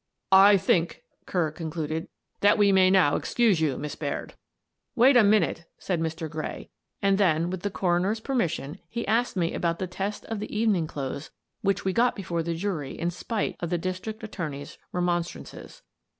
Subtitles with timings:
[0.49, 2.07] "I think," Kerr concluded,"
[2.41, 4.33] that we may now excuse you, Miss Baird.""
[4.95, 6.27] Wait a minute," said Mr.
[6.27, 6.71] Gray,
[7.03, 10.87] and then, with the coroner's permission, he asked me about the test of the evening
[10.87, 11.29] clothes
[11.61, 15.83] which we got before the jury in spite of the district attorney's remon strances.